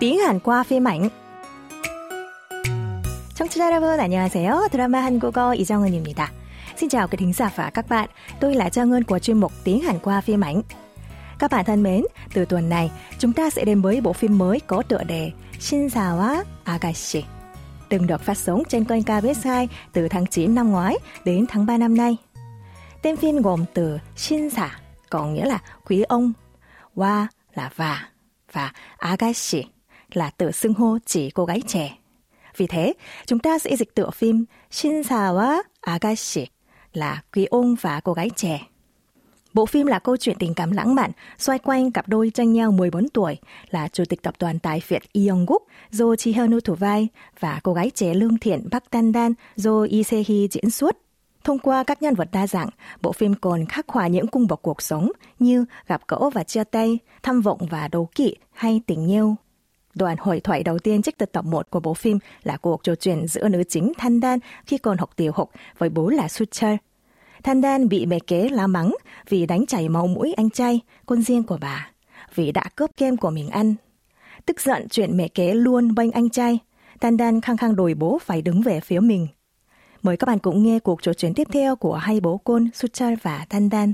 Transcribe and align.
tiếng 0.00 0.18
Hàn 0.18 0.40
qua 0.40 0.62
phim 0.62 0.84
ảnh. 0.84 1.08
청취자 3.34 3.66
여러분 3.66 4.00
안녕하세요. 4.00 4.68
드라마 4.70 5.00
한국어 5.00 5.54
이정은입니다. 5.54 6.32
Xin 6.76 6.88
chào 6.88 7.08
quý 7.08 7.16
thính 7.16 7.32
giả 7.32 7.50
và 7.56 7.70
các 7.70 7.88
bạn. 7.88 8.08
Tôi 8.40 8.54
là 8.54 8.68
Trang 8.68 8.90
Ngân 8.90 9.04
của 9.04 9.18
chuyên 9.18 9.40
mục 9.40 9.52
Tiếng 9.64 9.80
Hàn 9.80 9.98
qua 9.98 10.20
phim 10.20 10.40
ảnh. 10.40 10.62
Các 11.38 11.50
bạn 11.50 11.64
thân 11.64 11.82
mến, 11.82 12.02
từ 12.34 12.44
tuần 12.44 12.68
này 12.68 12.90
chúng 13.18 13.32
ta 13.32 13.50
sẽ 13.50 13.64
đến 13.64 13.82
với 13.82 14.00
bộ 14.00 14.12
phim 14.12 14.38
mới 14.38 14.60
có 14.60 14.82
tựa 14.82 15.02
đề 15.02 15.32
Shinsawa 15.60 16.44
Agashi. 16.64 17.24
Từng 17.88 18.06
được 18.06 18.22
phát 18.22 18.38
sóng 18.38 18.62
trên 18.68 18.84
kênh 18.84 19.02
KBS 19.02 19.44
2 19.44 19.68
từ 19.92 20.08
tháng 20.08 20.26
9 20.26 20.54
năm 20.54 20.70
ngoái 20.70 20.98
đến 21.24 21.46
tháng 21.48 21.66
3 21.66 21.76
năm 21.76 21.96
nay. 21.96 22.16
Tên 23.02 23.16
phim 23.16 23.42
gồm 23.42 23.64
từ 23.74 23.98
Shinsa, 24.16 24.78
có 25.10 25.26
nghĩa 25.26 25.44
là 25.44 25.58
quý 25.84 26.02
ông, 26.02 26.32
wa 26.96 27.26
là 27.54 27.70
và, 27.76 28.08
và 28.52 28.72
Agashi 28.96 29.64
là 30.13 30.31
từ 30.37 30.51
xưng 30.51 30.73
hô 30.73 30.97
chỉ 31.05 31.29
cô 31.29 31.45
gái 31.45 31.61
trẻ. 31.67 31.97
Vì 32.57 32.67
thế, 32.67 32.93
chúng 33.25 33.39
ta 33.39 33.59
sẽ 33.59 33.75
dịch 33.75 33.95
tựa 33.95 34.09
phim 34.09 34.45
Shinsawa 34.71 35.61
Agashi 35.81 36.45
là 36.93 37.21
quý 37.33 37.45
ông 37.45 37.75
và 37.81 37.99
cô 37.99 38.13
gái 38.13 38.29
trẻ. 38.35 38.67
Bộ 39.53 39.65
phim 39.65 39.87
là 39.87 39.99
câu 39.99 40.17
chuyện 40.17 40.37
tình 40.39 40.53
cảm 40.53 40.71
lãng 40.71 40.95
mạn 40.95 41.11
xoay 41.37 41.59
quanh 41.59 41.91
cặp 41.91 42.07
đôi 42.07 42.31
tranh 42.33 42.53
nhau 42.53 42.71
14 42.71 43.09
tuổi 43.09 43.37
là 43.69 43.87
chủ 43.87 44.03
tịch 44.09 44.21
tập 44.21 44.33
đoàn 44.39 44.59
tài 44.59 44.79
phiệt 44.79 45.01
Yong 45.29 45.45
Guk 45.45 45.67
do 45.91 46.15
Chi 46.15 46.33
Hyun 46.33 46.59
thủ 46.61 46.75
vai 46.75 47.07
và 47.39 47.59
cô 47.63 47.73
gái 47.73 47.91
trẻ 47.95 48.13
lương 48.13 48.37
thiện 48.37 48.69
Park 48.71 48.83
Tan 48.89 49.13
Dan 49.13 49.33
do 49.55 49.85
Lee 49.91 50.03
Se 50.03 50.21
diễn 50.51 50.69
xuất. 50.69 50.97
Thông 51.43 51.59
qua 51.59 51.83
các 51.83 52.01
nhân 52.01 52.15
vật 52.15 52.29
đa 52.31 52.47
dạng, 52.47 52.69
bộ 53.01 53.11
phim 53.11 53.33
còn 53.33 53.65
khắc 53.65 53.89
họa 53.89 54.07
những 54.07 54.27
cung 54.27 54.47
bậc 54.47 54.61
cuộc 54.61 54.81
sống 54.81 55.11
như 55.39 55.65
gặp 55.87 56.01
gỡ 56.07 56.29
và 56.33 56.43
chia 56.43 56.63
tay, 56.63 56.99
tham 57.23 57.41
vọng 57.41 57.59
và 57.69 57.87
đấu 57.87 58.09
kỵ 58.15 58.35
hay 58.51 58.81
tình 58.87 59.11
yêu. 59.11 59.35
Đoạn 59.94 60.16
hội 60.20 60.40
thoại 60.40 60.62
đầu 60.62 60.78
tiên 60.78 61.02
trích 61.02 61.18
từ 61.18 61.26
tập 61.26 61.44
1 61.44 61.70
của 61.70 61.80
bộ 61.80 61.94
phim 61.94 62.18
là 62.42 62.56
cuộc 62.56 62.82
trò 62.82 62.94
chuyện 62.94 63.26
giữa 63.26 63.48
nữ 63.48 63.62
chính 63.68 63.92
Thanh 63.98 64.20
Đan 64.20 64.38
khi 64.66 64.78
còn 64.78 64.98
học 64.98 65.10
tiểu 65.16 65.32
học 65.34 65.50
với 65.78 65.88
bố 65.88 66.08
là 66.08 66.28
Sucher. 66.28 66.76
Thanh 67.42 67.60
Đan 67.60 67.88
bị 67.88 68.06
mẹ 68.06 68.18
kế 68.26 68.48
la 68.48 68.66
mắng 68.66 68.94
vì 69.28 69.46
đánh 69.46 69.66
chảy 69.66 69.88
máu 69.88 70.06
mũi 70.06 70.32
anh 70.36 70.50
trai, 70.50 70.80
con 71.06 71.22
riêng 71.22 71.42
của 71.42 71.58
bà, 71.60 71.90
vì 72.34 72.52
đã 72.52 72.64
cướp 72.76 72.90
kem 72.96 73.16
của 73.16 73.30
mình 73.30 73.48
ăn. 73.48 73.74
Tức 74.46 74.60
giận 74.60 74.88
chuyện 74.88 75.16
mẹ 75.16 75.28
kế 75.28 75.54
luôn 75.54 75.94
bênh 75.94 76.12
anh 76.12 76.30
trai, 76.30 76.58
Thanh 77.00 77.16
Đan 77.16 77.40
khăng 77.40 77.56
khăng 77.56 77.76
đòi 77.76 77.94
bố 77.94 78.18
phải 78.18 78.42
đứng 78.42 78.62
về 78.62 78.80
phía 78.80 79.00
mình. 79.00 79.26
Mời 80.02 80.16
các 80.16 80.26
bạn 80.26 80.38
cùng 80.38 80.62
nghe 80.62 80.78
cuộc 80.78 81.02
trò 81.02 81.12
chuyện 81.12 81.34
tiếp 81.34 81.48
theo 81.52 81.76
của 81.76 81.94
hai 81.94 82.20
bố 82.20 82.38
con 82.38 82.68
Sucher 82.74 83.18
và 83.22 83.46
Thanh 83.48 83.70
Đan. 83.70 83.92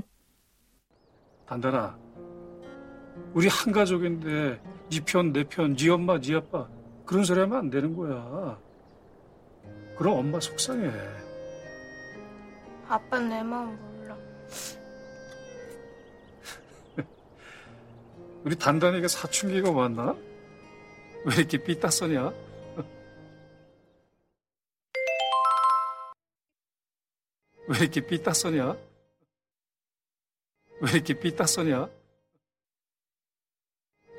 단단아, 1.53 1.95
우리 3.33 3.47
한 3.49 3.73
가족인데 3.73 4.59
네 4.90 5.00
편, 5.04 5.32
내 5.32 5.44
편, 5.44 5.76
네 5.76 5.90
엄마, 5.90 6.18
네 6.18 6.34
아빠 6.34 6.66
그런 7.04 7.24
소리 7.24 7.40
하면 7.40 7.58
안 7.58 7.70
되는 7.70 7.94
거야. 7.96 8.58
그럼 9.96 10.18
엄마 10.18 10.40
속상해. 10.40 10.90
아빠는 12.86 13.28
내 13.28 13.42
마음 13.42 13.76
몰라. 13.76 14.16
우리 18.44 18.56
단단이가 18.56 19.08
사춘기가 19.08 19.70
왔나? 19.70 20.16
왜 21.26 21.34
이렇게 21.36 21.58
삐딱서냐? 21.62 22.32
왜 27.68 27.78
이렇게 27.78 28.06
삐딱서냐? 28.06 28.76
왜 30.80 30.90
이렇게 30.92 31.12
삐딱서냐? 31.12 31.90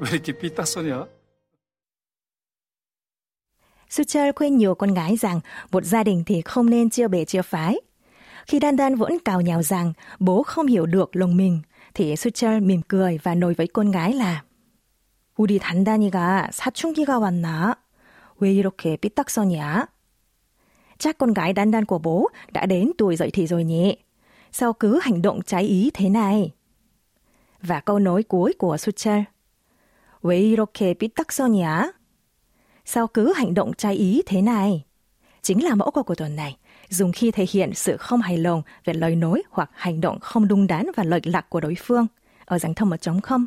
왜 0.01 0.11
이렇게 0.11 0.33
삐딱서냐? 0.39 1.07
Sucher 3.91 4.35
khuyên 4.37 4.57
nhiều 4.57 4.75
con 4.75 4.95
gái 4.95 5.17
rằng 5.17 5.41
một 5.71 5.85
gia 5.85 6.05
đình 6.05 6.23
thì 6.27 6.43
không 6.43 6.71
nên 6.71 6.91
chia 6.91 7.09
bè 7.09 7.25
chia 7.25 7.43
phái. 7.43 7.81
Khi 8.47 8.59
Dan 8.63 8.77
Dan 8.77 8.95
vẫn 8.95 9.19
cào 9.25 9.41
nhào 9.41 9.63
rằng 9.63 9.93
bố 10.19 10.43
không 10.43 10.67
hiểu 10.67 10.87
được 10.87 11.17
lòng 11.17 11.37
mình, 11.37 11.63
thì 11.95 12.17
Sucher 12.17 12.63
mỉm 12.63 12.83
cười 12.89 13.19
và 13.23 13.35
nói 13.35 13.55
với 13.55 13.67
con 13.67 13.91
gái 13.91 14.13
là 14.13 14.45
우리 15.37 15.59
단단이가 15.59 16.51
사춘기가 16.53 17.19
왔나? 17.19 17.75
왜 18.39 18.53
이렇게 18.53 18.97
삐딱서냐? 18.97 19.87
Chắc 20.99 21.19
con 21.19 21.33
gái 21.33 21.53
Dan 21.57 21.73
Dan 21.73 21.85
của 21.85 21.99
bố 21.99 22.29
đã 22.53 22.67
đến 22.67 22.93
tuổi 22.99 23.17
dậy 23.17 23.31
thì 23.33 23.47
rồi 23.47 23.65
nhỉ? 23.65 23.97
Sao 24.53 24.73
cứ 24.73 25.01
hành 25.03 25.23
động 25.23 25.43
trái 25.43 25.63
ý 25.63 25.91
thế 25.95 26.09
này? 26.09 26.51
Và 27.63 27.81
câu 27.81 27.99
nói 27.99 28.23
cuối 28.23 28.53
của 28.59 28.77
Sucher 28.77 29.23
왜 30.23 30.41
이렇게 30.41 30.95
삐딱서냐? 30.95 31.93
Sao 32.85 33.07
cứ 33.07 33.33
hành 33.33 33.55
động 33.55 33.73
trái 33.79 33.95
ý 33.95 34.23
thế 34.27 34.43
này? 34.43 34.85
Chính 35.43 35.65
là 35.65 35.75
mẫu 35.75 35.91
câu 35.91 36.05
của 36.05 36.15
tuần 36.15 36.37
này, 36.37 36.57
dùng 36.89 37.13
khi 37.13 37.31
thể 37.31 37.47
hiện 37.51 37.75
sự 37.75 37.97
không 37.97 38.21
hài 38.21 38.39
lòng 38.39 38.63
về 38.85 38.95
lời 38.95 39.17
nói 39.17 39.43
hoặc 39.51 39.71
hành 39.73 40.01
động 40.01 40.21
không 40.21 40.49
đúng 40.49 40.67
đắn 40.67 40.87
và 40.97 41.05
lệch 41.05 41.27
lạc 41.27 41.51
của 41.51 41.61
đối 41.61 41.75
phương 41.75 42.07
ở 42.45 42.59
dạng 42.59 42.75
thông 42.75 42.91
một 42.91 42.97
trống 42.97 43.21
không. 43.21 43.47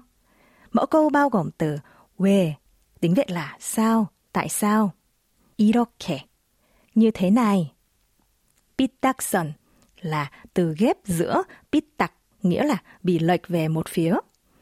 Mẫu 0.72 0.86
câu 0.86 1.10
bao 1.10 1.30
gồm 1.30 1.50
từ 1.58 1.78
왜, 2.18 2.52
tiếng 3.00 3.14
Việt 3.14 3.32
là 3.32 3.58
sao, 3.60 4.08
tại 4.34 4.50
sao, 4.50 4.92
이렇게, 5.58 6.18
như 6.96 7.12
thế 7.12 7.30
này. 7.30 7.72
삐딱선 8.78 9.54
là 10.02 10.32
từ 10.54 10.76
ghép 10.78 10.98
giữa 11.06 11.44
삐딱 11.72 12.14
nghĩa 12.42 12.64
là 12.64 12.78
bị 13.04 13.20
lệch 13.20 13.48
về 13.48 13.68
một 13.68 13.88
phía 13.88 14.16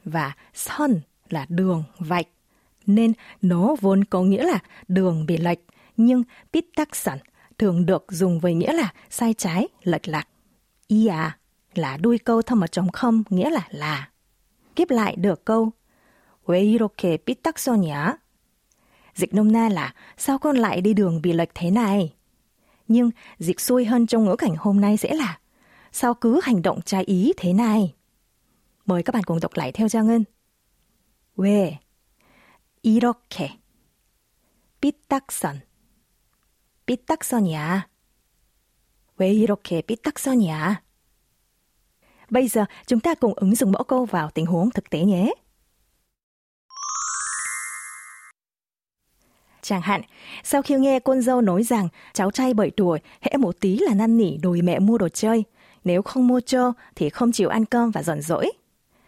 và 0.06 0.34
선 0.54 1.00
là 1.30 1.46
đường, 1.50 1.84
vạch. 1.98 2.28
Nên 2.86 3.14
nó 3.42 3.76
vốn 3.82 4.04
có 4.04 4.24
nghĩa 4.24 4.44
là 4.44 4.60
đường 4.88 5.26
bị 5.26 5.38
lệch, 5.38 5.60
nhưng 5.98 6.24
삐딱선 6.52 7.20
thường 7.58 7.86
được 7.86 8.06
dùng 8.10 8.40
với 8.40 8.54
nghĩa 8.54 8.74
là 8.74 8.94
sai 9.10 9.34
trái, 9.34 9.68
lệch 9.84 10.08
lạc. 10.08 10.28
Ia 10.88 11.14
là 11.76 11.98
đuôi 11.98 12.18
câu 12.18 12.42
thông 12.42 12.62
ở 12.62 12.68
trống 12.68 12.92
không, 12.92 13.24
nghĩa 13.30 13.50
là 13.50 13.68
là. 13.70 14.10
Kiếp 14.76 14.90
lại 14.90 15.16
được 15.16 15.46
câu 15.46 15.72
왜 16.46 16.64
이렇게 16.64 17.18
삐딱서냐? 17.18 18.18
Dịch 19.16 19.34
nôm 19.34 19.52
na 19.52 19.70
là 19.70 19.94
sao 20.18 20.40
con 20.40 20.58
lại 20.58 20.82
đi 20.82 20.94
đường 20.94 21.22
bị 21.22 21.34
lệch 21.34 21.50
thế 21.56 21.72
này? 21.72 22.14
Nhưng 22.88 23.12
dịch 23.40 23.60
xuôi 23.60 23.86
hơn 23.86 24.08
trong 24.08 24.26
ngữ 24.26 24.36
cảnh 24.36 24.56
hôm 24.58 24.82
nay 24.82 24.98
sẽ 24.98 25.14
là 25.14 25.40
sao 25.92 26.14
cứ 26.14 26.40
hành 26.44 26.62
động 26.62 26.82
trái 26.86 27.04
ý 27.04 27.34
thế 27.38 27.54
này? 27.54 27.94
Mời 28.86 29.04
các 29.04 29.14
bạn 29.14 29.24
cùng 29.24 29.40
đọc 29.40 29.52
lại 29.56 29.72
theo 29.72 29.88
Giang 29.88 30.08
Ngân. 30.08 30.24
왜 31.40 31.80
이렇게 32.82 33.60
삐딱선 34.82 35.62
삐딱선이야. 36.86 37.88
왜 39.18 39.34
이렇게 39.34 39.82
삐딱선이야? 39.82 40.82
Bây 42.30 42.48
giờ 42.48 42.66
chúng 42.86 43.00
ta 43.00 43.16
cùng 43.16 43.34
ứng 43.34 43.56
dụng 43.56 43.72
mẫu 43.72 43.84
câu 43.84 44.06
vào 44.06 44.30
tình 44.30 44.46
huống 44.46 44.72
thực 44.72 44.90
tế 44.90 45.00
nhé. 45.00 45.34
Chẳng 49.62 49.82
hạn, 49.82 50.02
sau 50.44 50.62
khi 50.62 50.76
nghe 50.76 51.00
con 51.00 51.22
dâu 51.22 51.42
nói 51.42 51.64
rằng 51.64 51.88
cháu 52.14 52.32
trai 52.32 52.54
7 52.54 52.72
tuổi 52.72 53.00
hễ 53.22 53.38
một 53.38 53.56
tí 53.60 53.78
là 53.78 53.94
năn 53.94 54.18
nỉ 54.18 54.38
đòi 54.38 54.62
mẹ 54.62 54.80
mua 54.80 54.98
đồ 54.98 55.10
chơi, 55.10 55.44
nếu 55.84 56.02
không 56.02 56.28
mua 56.28 56.40
cho 56.40 56.74
thì 56.96 57.10
không 57.10 57.32
chịu 57.32 57.50
ăn 57.50 57.66
cơm 57.66 57.92
và 57.92 58.04
giận 58.04 58.22
dỗi. 58.22 58.52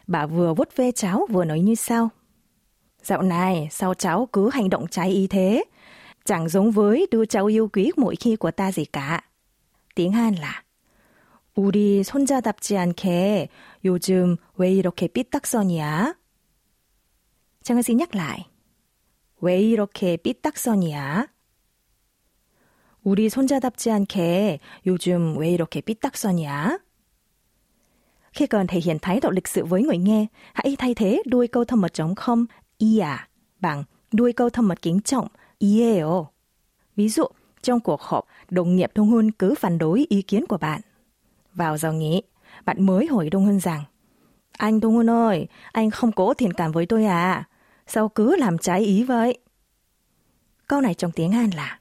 Bà 0.07 0.25
vừa 0.25 0.53
vuốt 0.53 0.75
ve 0.75 0.91
cháu 0.91 1.27
vừa 1.29 1.45
nói 1.45 1.59
như 1.59 1.75
sau. 1.75 2.09
Dạo 3.03 3.21
này, 3.21 3.67
sao 3.71 3.93
cháu 3.93 4.29
cứ 4.33 4.49
hành 4.49 4.69
động 4.69 4.87
trái 4.87 5.09
ý 5.09 5.27
thế? 5.27 5.63
Chẳng 6.25 6.49
giống 6.49 6.71
với 6.71 7.07
đứa 7.11 7.25
cháu 7.25 7.45
yêu 7.45 7.69
quý 7.73 7.91
mỗi 7.97 8.15
khi 8.15 8.35
của 8.35 8.51
ta 8.51 8.71
gì 8.71 8.85
cả. 8.85 9.23
Tiếng 9.95 10.11
Hàn 10.11 10.35
là 10.35 10.63
우리 11.57 12.03
손자답지 12.03 12.77
않게 12.77 13.49
요즘 13.83 14.37
왜 14.57 14.71
이렇게 14.71 15.07
삐딱선이야? 15.07 16.13
Trang 17.63 17.81
xin 17.81 17.97
nhắc 17.97 18.15
lại. 18.15 18.45
왜 19.41 19.59
이렇게 19.61 20.17
삐딱선이야? 20.17 21.27
우리 23.03 23.29
손자답지 23.29 23.89
않게 23.89 24.59
요즘 24.85 25.37
왜 25.37 25.49
이렇게 25.49 25.81
삐딱선이야? 25.81 26.77
Khi 28.33 28.47
cần 28.47 28.67
thể 28.67 28.79
hiện 28.79 28.97
thái 29.01 29.19
độ 29.19 29.29
lịch 29.29 29.47
sự 29.47 29.65
với 29.65 29.83
người 29.83 29.97
nghe, 29.97 30.25
hãy 30.53 30.75
thay 30.77 30.93
thế 30.93 31.23
đuôi 31.25 31.47
câu 31.47 31.65
thâm 31.65 31.81
mật 31.81 31.93
trống 31.93 32.15
không 32.15 32.45
이야 32.81 33.27
bằng 33.59 33.83
đuôi 34.11 34.33
câu 34.33 34.49
thâm 34.49 34.67
mật 34.67 34.81
kính 34.81 35.01
trọng 35.01 35.27
이에요. 35.59 36.25
Ví 36.95 37.09
dụ, 37.09 37.23
trong 37.61 37.79
cuộc 37.79 38.01
họp, 38.01 38.25
đồng 38.49 38.75
nghiệp 38.75 38.91
Đông 38.95 39.07
Hun 39.09 39.31
cứ 39.31 39.55
phản 39.55 39.77
đối 39.77 40.05
ý 40.09 40.21
kiến 40.21 40.45
của 40.45 40.57
bạn. 40.57 40.81
Vào 41.53 41.77
giờ 41.77 41.91
nghỉ, 41.91 42.21
bạn 42.65 42.85
mới 42.85 43.07
hỏi 43.07 43.29
Đông 43.29 43.45
Hun 43.45 43.59
rằng 43.59 43.83
Anh 44.57 44.79
Đông 44.79 44.93
Hun 44.93 45.09
ơi, 45.09 45.47
anh 45.71 45.91
không 45.91 46.11
có 46.11 46.33
thiện 46.37 46.53
cảm 46.53 46.71
với 46.71 46.85
tôi 46.85 47.05
à? 47.05 47.43
Sao 47.87 48.09
cứ 48.09 48.35
làm 48.35 48.57
trái 48.57 48.81
ý 48.81 49.03
vậy? 49.03 49.37
câu 50.67 50.81
này 50.81 50.93
trong 50.93 51.11
tiếng 51.11 51.31
Hàn 51.31 51.49
là 51.49 51.79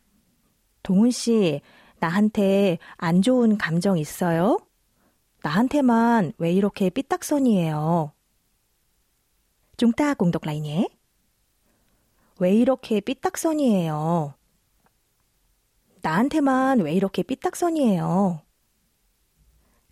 동훈 0.87 1.11
씨, 1.11 1.61
나한테 1.99 2.79
안 2.97 3.23
좋은 3.23 3.59
감정 3.59 3.99
있어요? 3.99 4.59
나한테만 5.43 6.33
왜 6.39 6.53
이렇게 6.53 6.91
삐딱선이에요? 6.91 8.13
Chúng 9.77 9.93
ta 9.93 10.15
cùng 10.15 10.31
đọc 10.31 10.45
lại 10.45 10.61
nhé. 10.61 10.89
왜 12.39 12.55
이렇게 12.55 13.01
삐딱선이에요? 13.01 14.35
나한테만 16.03 16.81
왜 16.81 16.93
이렇게 16.93 17.23
삐딱선이에요? 17.23 18.41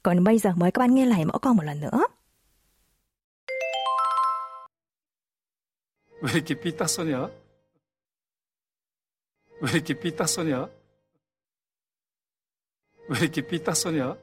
Còn 0.02 0.24
bây 0.24 0.38
giờ 0.38 0.52
mời 0.56 0.70
các 0.70 0.80
bạn 0.80 0.94
nghe 0.94 1.06
lại 1.06 1.24
mỗi 1.24 1.38
câu 1.42 1.54
một 1.54 1.62
lần 1.62 1.80
nữa. 1.80 2.06
왜 6.22 6.32
이렇게 6.32 6.54
삐딱서냐? 6.60 7.30
왜 9.60 9.70
이렇게 9.72 9.94
삐딱서냐? 10.00 10.68
왜 13.08 13.18
이렇게 13.20 13.46
삐딱서냐? 13.46 14.16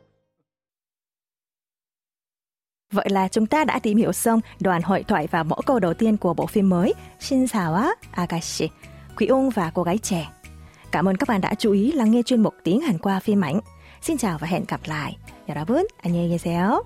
Vậy 2.93 3.07
là 3.09 3.27
chúng 3.27 3.45
ta 3.45 3.63
đã 3.63 3.79
tìm 3.79 3.97
hiểu 3.97 4.11
xong 4.11 4.39
đoạn 4.59 4.81
hội 4.81 5.03
thoại 5.03 5.27
và 5.31 5.43
mẫu 5.43 5.61
câu 5.65 5.79
đầu 5.79 5.93
tiên 5.93 6.17
của 6.17 6.33
bộ 6.33 6.45
phim 6.45 6.69
mới 6.69 6.93
Shinsawa 7.19 7.89
Agashi, 8.11 8.69
Quý 9.17 9.27
ung 9.27 9.49
và 9.49 9.71
cô 9.73 9.83
gái 9.83 9.97
trẻ. 9.97 10.29
Cảm 10.91 11.07
ơn 11.07 11.17
các 11.17 11.29
bạn 11.29 11.41
đã 11.41 11.53
chú 11.55 11.71
ý 11.71 11.91
lắng 11.91 12.11
nghe 12.11 12.21
chuyên 12.23 12.43
mục 12.43 12.53
tiếng 12.63 12.81
Hàn 12.81 12.97
qua 12.97 13.19
phim 13.19 13.41
ảnh. 13.41 13.59
Xin 14.01 14.17
chào 14.17 14.37
và 14.37 14.47
hẹn 14.47 14.63
gặp 14.67 14.81
lại. 14.85 15.17
여러분, 15.47 15.85
안녕히 16.01 16.29
계세요. 16.29 16.83